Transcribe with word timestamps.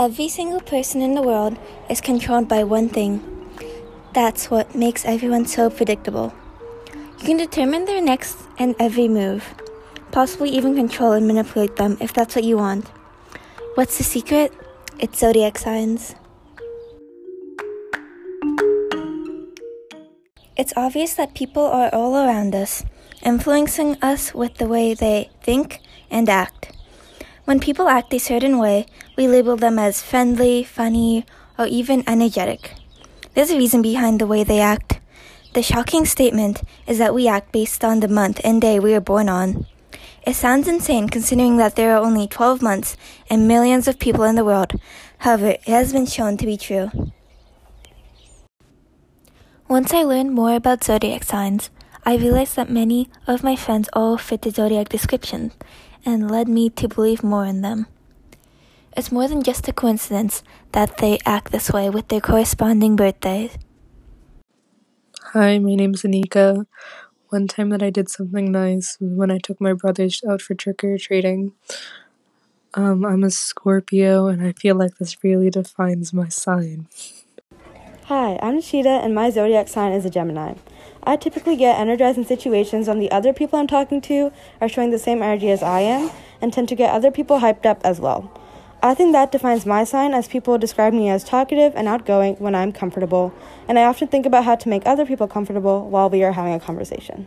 Every 0.00 0.28
single 0.28 0.60
person 0.60 1.02
in 1.02 1.16
the 1.16 1.22
world 1.22 1.58
is 1.90 2.00
controlled 2.00 2.46
by 2.46 2.62
one 2.62 2.88
thing. 2.88 3.18
That's 4.14 4.48
what 4.48 4.72
makes 4.72 5.04
everyone 5.04 5.46
so 5.46 5.70
predictable. 5.70 6.32
You 7.18 7.26
can 7.26 7.36
determine 7.36 7.84
their 7.84 8.00
next 8.00 8.38
and 8.60 8.76
every 8.78 9.08
move, 9.08 9.42
possibly 10.12 10.50
even 10.50 10.76
control 10.76 11.14
and 11.14 11.26
manipulate 11.26 11.74
them 11.74 11.96
if 12.00 12.12
that's 12.12 12.36
what 12.36 12.44
you 12.44 12.58
want. 12.58 12.86
What's 13.74 13.98
the 13.98 14.04
secret? 14.04 14.52
It's 15.00 15.18
zodiac 15.18 15.58
signs. 15.58 16.14
It's 20.56 20.72
obvious 20.76 21.14
that 21.14 21.34
people 21.34 21.66
are 21.66 21.92
all 21.92 22.14
around 22.14 22.54
us, 22.54 22.84
influencing 23.24 23.96
us 24.00 24.32
with 24.32 24.58
the 24.58 24.68
way 24.68 24.94
they 24.94 25.30
think 25.42 25.80
and 26.08 26.28
act. 26.28 26.77
When 27.48 27.60
people 27.60 27.88
act 27.88 28.12
a 28.12 28.18
certain 28.18 28.58
way, 28.58 28.84
we 29.16 29.26
label 29.26 29.56
them 29.56 29.78
as 29.78 30.02
friendly, 30.02 30.64
funny, 30.64 31.24
or 31.58 31.64
even 31.64 32.04
energetic. 32.06 32.74
There's 33.32 33.48
a 33.48 33.56
reason 33.56 33.80
behind 33.80 34.20
the 34.20 34.26
way 34.26 34.44
they 34.44 34.60
act. 34.60 35.00
The 35.54 35.62
shocking 35.62 36.04
statement 36.04 36.60
is 36.86 36.98
that 36.98 37.14
we 37.14 37.26
act 37.26 37.50
based 37.50 37.82
on 37.82 38.00
the 38.00 38.06
month 38.06 38.38
and 38.44 38.60
day 38.60 38.78
we 38.78 38.92
are 38.92 39.00
born 39.00 39.30
on. 39.30 39.64
It 40.26 40.34
sounds 40.34 40.68
insane 40.68 41.08
considering 41.08 41.56
that 41.56 41.74
there 41.74 41.96
are 41.96 42.04
only 42.04 42.26
12 42.26 42.60
months 42.60 42.98
and 43.30 43.48
millions 43.48 43.88
of 43.88 43.98
people 43.98 44.24
in 44.24 44.34
the 44.34 44.44
world. 44.44 44.78
However, 45.16 45.52
it 45.52 45.68
has 45.68 45.94
been 45.94 46.04
shown 46.04 46.36
to 46.36 46.44
be 46.44 46.58
true. 46.58 46.90
Once 49.68 49.94
I 49.94 50.02
learned 50.02 50.34
more 50.34 50.54
about 50.54 50.84
zodiac 50.84 51.24
signs, 51.24 51.70
I 52.08 52.16
realized 52.16 52.56
that 52.56 52.70
many 52.70 53.10
of 53.26 53.44
my 53.44 53.54
friends 53.54 53.90
all 53.92 54.16
fit 54.16 54.40
the 54.40 54.50
zodiac 54.50 54.88
description 54.88 55.52
and 56.06 56.30
led 56.30 56.48
me 56.48 56.70
to 56.70 56.88
believe 56.88 57.22
more 57.22 57.44
in 57.44 57.60
them. 57.60 57.86
It's 58.96 59.12
more 59.12 59.28
than 59.28 59.42
just 59.42 59.68
a 59.68 59.74
coincidence 59.74 60.42
that 60.72 60.96
they 60.96 61.18
act 61.26 61.52
this 61.52 61.70
way 61.70 61.90
with 61.90 62.08
their 62.08 62.22
corresponding 62.22 62.96
birthdays. 62.96 63.58
Hi, 65.34 65.58
my 65.58 65.74
name's 65.74 66.00
Anika. 66.00 66.64
One 67.28 67.46
time 67.46 67.68
that 67.68 67.82
I 67.82 67.90
did 67.90 68.08
something 68.08 68.50
nice 68.50 68.96
was 68.98 69.12
when 69.12 69.30
I 69.30 69.36
took 69.36 69.60
my 69.60 69.74
brothers 69.74 70.22
out 70.26 70.40
for 70.40 70.54
trick 70.54 70.82
or 70.82 70.96
treating. 70.96 71.52
Um, 72.72 73.04
I'm 73.04 73.22
a 73.22 73.30
Scorpio, 73.30 74.28
and 74.28 74.42
I 74.42 74.52
feel 74.52 74.76
like 74.76 74.96
this 74.96 75.22
really 75.22 75.50
defines 75.50 76.14
my 76.14 76.28
sign. 76.28 76.88
Hi, 78.04 78.38
I'm 78.40 78.56
Nishita, 78.56 79.04
and 79.04 79.14
my 79.14 79.28
zodiac 79.28 79.68
sign 79.68 79.92
is 79.92 80.06
a 80.06 80.10
Gemini. 80.10 80.54
I 81.02 81.16
typically 81.16 81.56
get 81.56 81.78
energized 81.78 82.18
in 82.18 82.24
situations 82.24 82.88
when 82.88 82.98
the 82.98 83.10
other 83.10 83.32
people 83.32 83.58
I'm 83.58 83.66
talking 83.66 84.00
to 84.02 84.32
are 84.60 84.68
showing 84.68 84.90
the 84.90 84.98
same 84.98 85.22
energy 85.22 85.50
as 85.50 85.62
I 85.62 85.80
am 85.80 86.10
and 86.40 86.52
tend 86.52 86.68
to 86.68 86.74
get 86.74 86.90
other 86.90 87.10
people 87.10 87.40
hyped 87.40 87.66
up 87.66 87.80
as 87.84 88.00
well. 88.00 88.30
I 88.80 88.94
think 88.94 89.12
that 89.12 89.32
defines 89.32 89.66
my 89.66 89.82
sign 89.82 90.14
as 90.14 90.28
people 90.28 90.56
describe 90.56 90.92
me 90.92 91.08
as 91.08 91.24
talkative 91.24 91.72
and 91.74 91.88
outgoing 91.88 92.36
when 92.36 92.54
I'm 92.54 92.70
comfortable, 92.70 93.34
and 93.66 93.76
I 93.76 93.84
often 93.84 94.06
think 94.06 94.24
about 94.24 94.44
how 94.44 94.54
to 94.54 94.68
make 94.68 94.86
other 94.86 95.04
people 95.04 95.26
comfortable 95.26 95.88
while 95.88 96.08
we 96.08 96.22
are 96.22 96.32
having 96.32 96.54
a 96.54 96.60
conversation. 96.60 97.26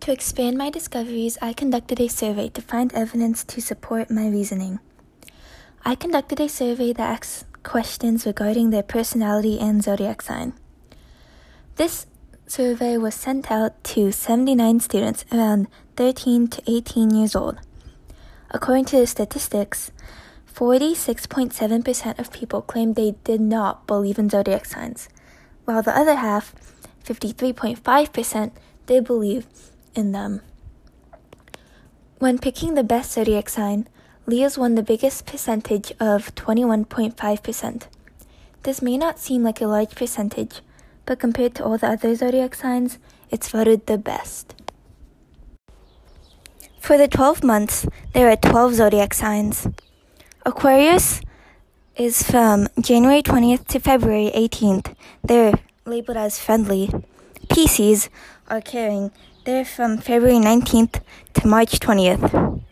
To 0.00 0.12
expand 0.12 0.58
my 0.58 0.70
discoveries, 0.70 1.38
I 1.42 1.54
conducted 1.54 1.98
a 1.98 2.08
survey 2.08 2.50
to 2.50 2.62
find 2.62 2.92
evidence 2.92 3.42
to 3.44 3.60
support 3.60 4.10
my 4.10 4.28
reasoning. 4.28 4.78
I 5.84 5.96
conducted 5.96 6.38
a 6.40 6.48
survey 6.48 6.92
that 6.92 7.10
asked 7.10 7.46
questions 7.64 8.26
regarding 8.26 8.70
their 8.70 8.82
personality 8.82 9.58
and 9.58 9.82
zodiac 9.82 10.22
sign. 10.22 10.52
This 11.76 12.06
survey 12.46 12.96
was 12.96 13.16
sent 13.16 13.50
out 13.50 13.82
to 13.84 14.12
79 14.12 14.78
students 14.78 15.24
around 15.32 15.66
13 15.96 16.46
to 16.48 16.62
18 16.70 17.10
years 17.10 17.34
old. 17.34 17.58
According 18.50 18.84
to 18.86 18.98
the 18.98 19.08
statistics, 19.08 19.90
46.7% 20.54 22.18
of 22.20 22.30
people 22.30 22.62
claimed 22.62 22.94
they 22.94 23.16
did 23.24 23.40
not 23.40 23.88
believe 23.88 24.20
in 24.20 24.30
zodiac 24.30 24.66
signs, 24.66 25.08
while 25.64 25.82
the 25.82 25.96
other 25.96 26.14
half, 26.14 26.54
53.5%, 27.04 28.52
did 28.86 29.04
believe 29.04 29.46
in 29.96 30.12
them. 30.12 30.42
When 32.20 32.38
picking 32.38 32.74
the 32.74 32.84
best 32.84 33.10
zodiac 33.10 33.48
sign, 33.48 33.88
Leos 34.26 34.56
won 34.56 34.76
the 34.76 34.82
biggest 34.84 35.26
percentage 35.26 35.90
of 35.98 36.32
21.5%. 36.36 37.82
This 38.62 38.80
may 38.80 38.96
not 38.96 39.18
seem 39.18 39.42
like 39.42 39.60
a 39.60 39.66
large 39.66 39.96
percentage, 39.96 40.60
but 41.06 41.18
compared 41.18 41.54
to 41.56 41.64
all 41.64 41.78
the 41.78 41.88
other 41.88 42.14
zodiac 42.14 42.54
signs, 42.54 42.98
it's 43.30 43.48
voted 43.48 43.86
the 43.86 43.98
best. 43.98 44.54
For 46.80 46.98
the 46.98 47.08
12 47.08 47.42
months, 47.42 47.86
there 48.12 48.30
are 48.30 48.36
12 48.36 48.74
zodiac 48.74 49.14
signs. 49.14 49.66
Aquarius 50.44 51.20
is 51.96 52.22
from 52.22 52.68
January 52.80 53.22
20th 53.22 53.66
to 53.68 53.80
February 53.80 54.30
18th. 54.34 54.94
They're 55.22 55.54
labeled 55.86 56.18
as 56.18 56.38
friendly. 56.38 56.90
Pisces 57.48 58.10
are 58.48 58.60
caring. 58.60 59.12
They're 59.44 59.64
from 59.64 59.98
February 59.98 60.38
19th 60.38 61.00
to 61.34 61.46
March 61.46 61.80
20th. 61.80 62.62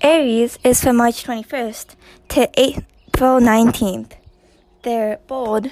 Aries 0.00 0.58
is 0.62 0.82
from 0.82 0.96
March 0.96 1.24
21st 1.24 1.94
to 2.28 2.50
April 2.56 3.40
19th. 3.40 4.12
They're 4.82 5.18
bold 5.26 5.70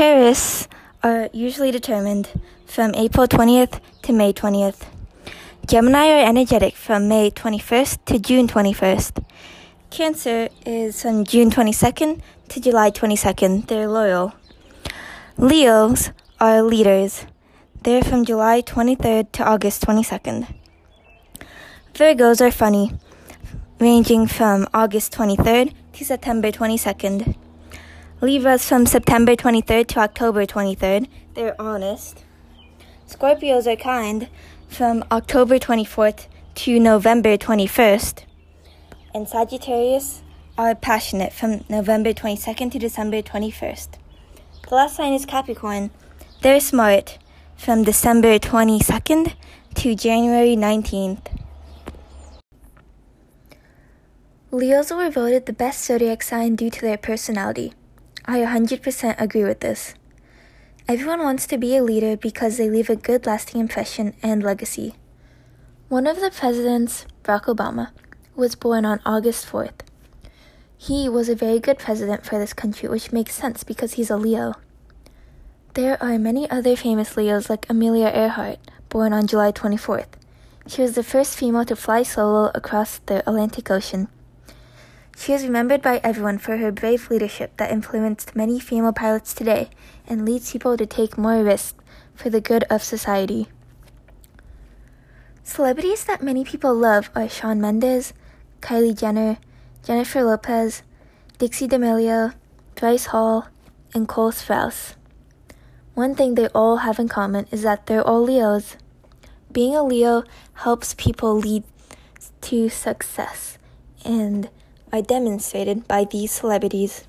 Tauruses 0.00 0.66
are 1.02 1.28
usually 1.34 1.70
determined 1.70 2.30
from 2.64 2.94
April 2.94 3.28
20th 3.28 3.80
to 4.00 4.14
May 4.14 4.32
20th. 4.32 4.86
Gemini 5.66 6.08
are 6.08 6.26
energetic 6.26 6.74
from 6.74 7.06
May 7.06 7.30
21st 7.30 8.06
to 8.06 8.18
June 8.18 8.48
21st. 8.48 9.22
Cancer 9.90 10.48
is 10.64 11.02
from 11.02 11.24
June 11.24 11.50
22nd 11.50 12.22
to 12.48 12.60
July 12.62 12.90
22nd. 12.90 13.66
They're 13.66 13.86
loyal. 13.86 14.32
Leos 15.36 16.12
are 16.40 16.62
leaders. 16.62 17.26
They're 17.82 18.02
from 18.02 18.24
July 18.24 18.62
23rd 18.62 19.32
to 19.32 19.44
August 19.44 19.84
22nd. 19.84 20.46
Virgos 21.92 22.40
are 22.40 22.50
funny, 22.50 22.96
ranging 23.78 24.26
from 24.26 24.66
August 24.72 25.12
23rd 25.12 25.74
to 25.92 26.04
September 26.06 26.50
22nd. 26.50 27.36
Libras 28.22 28.68
from 28.68 28.84
September 28.84 29.34
23rd 29.34 29.86
to 29.86 30.00
October 30.00 30.44
23rd. 30.44 31.08
They're 31.32 31.58
honest. 31.58 32.22
Scorpios 33.08 33.66
are 33.66 33.76
kind 33.76 34.28
from 34.68 35.02
October 35.10 35.58
24th 35.58 36.26
to 36.56 36.78
November 36.78 37.38
21st. 37.38 38.24
And 39.14 39.26
Sagittarius 39.26 40.22
are 40.58 40.74
passionate 40.74 41.32
from 41.32 41.64
November 41.70 42.12
22nd 42.12 42.72
to 42.72 42.78
December 42.78 43.22
21st. 43.22 43.88
The 44.68 44.74
last 44.74 44.96
sign 44.96 45.14
is 45.14 45.24
Capricorn. 45.24 45.90
They're 46.42 46.60
smart 46.60 47.18
from 47.56 47.84
December 47.84 48.38
22nd 48.38 49.32
to 49.76 49.94
January 49.94 50.56
19th. 50.56 51.26
Leos 54.50 54.90
were 54.92 55.08
voted 55.08 55.46
the 55.46 55.54
best 55.54 55.82
zodiac 55.82 56.22
sign 56.22 56.54
due 56.54 56.68
to 56.68 56.82
their 56.82 56.98
personality. 56.98 57.72
I 58.30 58.42
100% 58.42 59.20
agree 59.20 59.42
with 59.42 59.58
this. 59.58 59.94
Everyone 60.86 61.18
wants 61.18 61.48
to 61.48 61.58
be 61.58 61.74
a 61.74 61.82
leader 61.82 62.16
because 62.16 62.58
they 62.58 62.70
leave 62.70 62.88
a 62.88 62.94
good 62.94 63.26
lasting 63.26 63.60
impression 63.60 64.14
and 64.22 64.40
legacy. 64.40 64.94
One 65.88 66.06
of 66.06 66.20
the 66.20 66.30
presidents, 66.30 67.06
Barack 67.24 67.46
Obama, 67.46 67.90
was 68.36 68.54
born 68.54 68.84
on 68.84 69.00
August 69.04 69.50
4th. 69.50 69.80
He 70.78 71.08
was 71.08 71.28
a 71.28 71.34
very 71.34 71.58
good 71.58 71.80
president 71.80 72.24
for 72.24 72.38
this 72.38 72.52
country, 72.52 72.88
which 72.88 73.10
makes 73.10 73.34
sense 73.34 73.64
because 73.64 73.94
he's 73.94 74.10
a 74.10 74.16
Leo. 74.16 74.54
There 75.74 76.00
are 76.00 76.16
many 76.16 76.48
other 76.48 76.76
famous 76.76 77.16
Leos 77.16 77.50
like 77.50 77.68
Amelia 77.68 78.12
Earhart, 78.14 78.60
born 78.90 79.12
on 79.12 79.26
July 79.26 79.50
24th. 79.50 80.14
She 80.68 80.82
was 80.82 80.94
the 80.94 81.02
first 81.02 81.36
female 81.36 81.64
to 81.64 81.74
fly 81.74 82.04
solo 82.04 82.52
across 82.54 82.98
the 83.06 83.28
Atlantic 83.28 83.72
Ocean. 83.72 84.06
She 85.20 85.34
is 85.34 85.44
remembered 85.44 85.82
by 85.82 86.00
everyone 86.02 86.38
for 86.38 86.56
her 86.56 86.72
brave 86.72 87.10
leadership 87.10 87.54
that 87.58 87.70
influenced 87.70 88.34
many 88.34 88.58
female 88.58 88.94
pilots 88.94 89.34
today 89.34 89.68
and 90.06 90.24
leads 90.24 90.50
people 90.50 90.78
to 90.78 90.86
take 90.86 91.18
more 91.18 91.44
risks 91.44 91.76
for 92.14 92.30
the 92.30 92.40
good 92.40 92.64
of 92.70 92.82
society. 92.82 93.46
Celebrities 95.44 96.04
that 96.04 96.22
many 96.22 96.42
people 96.42 96.74
love 96.74 97.10
are 97.14 97.28
Shawn 97.28 97.60
Mendes, 97.60 98.14
Kylie 98.62 98.98
Jenner, 98.98 99.36
Jennifer 99.84 100.24
Lopez, 100.24 100.82
Dixie 101.36 101.66
D'Amelio, 101.68 102.32
Bryce 102.74 103.12
Hall, 103.12 103.48
and 103.92 104.08
Cole 104.08 104.32
Sprouse. 104.32 104.94
One 105.92 106.14
thing 106.14 106.34
they 106.34 106.48
all 106.54 106.78
have 106.78 106.98
in 106.98 107.08
common 107.08 107.46
is 107.50 107.60
that 107.60 107.84
they're 107.84 108.00
all 108.00 108.22
Leos. 108.22 108.78
Being 109.52 109.76
a 109.76 109.82
Leo 109.82 110.24
helps 110.64 110.94
people 110.94 111.36
lead 111.36 111.64
to 112.40 112.70
success 112.70 113.58
and 114.02 114.48
are 114.92 115.02
demonstrated 115.02 115.86
by 115.86 116.04
these 116.04 116.32
celebrities. 116.32 117.04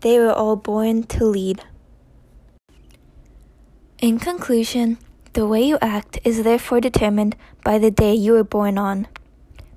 They 0.00 0.18
were 0.18 0.32
all 0.32 0.56
born 0.56 1.04
to 1.04 1.24
lead. 1.24 1.62
In 3.98 4.18
conclusion, 4.18 4.98
the 5.32 5.46
way 5.46 5.62
you 5.62 5.78
act 5.80 6.18
is 6.24 6.42
therefore 6.42 6.80
determined 6.80 7.36
by 7.64 7.78
the 7.78 7.90
day 7.90 8.14
you 8.14 8.32
were 8.32 8.44
born 8.44 8.78
on. 8.78 9.08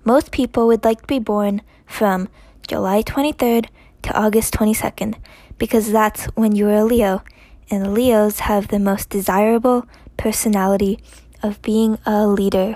Most 0.04 0.32
people 0.32 0.68
would 0.68 0.84
like 0.84 1.02
to 1.02 1.08
be 1.08 1.20
born 1.20 1.62
from 1.86 2.30
July 2.68 3.02
23rd 3.04 3.68
to 4.04 4.18
August 4.18 4.54
22nd 4.54 5.16
because 5.58 5.92
that's 5.92 6.26
when 6.36 6.56
you're 6.56 6.74
a 6.74 6.86
Leo, 6.86 7.24
and 7.70 7.94
Leos 7.94 8.40
have 8.40 8.68
the 8.68 8.80
most 8.80 9.10
desirable 9.10 9.86
personality 10.18 11.00
of 11.42 11.62
being 11.62 11.98
a 12.06 12.28
leader. 12.28 12.76